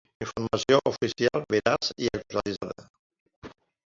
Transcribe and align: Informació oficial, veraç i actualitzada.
Informació 0.25 0.77
oficial, 0.91 1.43
veraç 1.55 1.89
i 2.05 2.09
actualitzada. 2.21 2.87